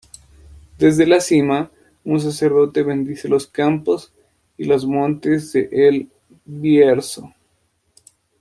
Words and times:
Desde 0.79 1.05
la 1.05 1.19
cima, 1.21 1.69
un 2.03 2.19
sacerdote 2.19 2.81
bendice 2.81 3.27
los 3.29 3.45
campos 3.45 4.11
y 4.57 4.63
los 4.63 4.83
montes 4.83 5.53
de 5.53 5.69
El 5.71 6.09
Bierzo. 6.43 7.31